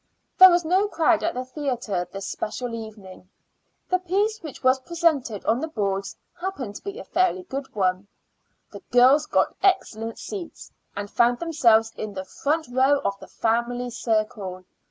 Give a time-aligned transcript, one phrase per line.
[0.39, 3.29] There was no crowd at the theater this special evening.
[3.87, 8.07] The piece which was presented on the boards happened to be a fairly good one.
[8.71, 13.91] The girls got excellent seats, and found themselves in the front row of the family
[13.91, 14.63] circle.